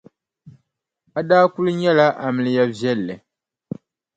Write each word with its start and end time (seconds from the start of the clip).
A 1.17 1.19
daa 1.29 1.45
kuli 1.53 1.71
nyɛla 1.81 2.07
amiliya 2.25 2.63
viɛlli. 2.79 3.15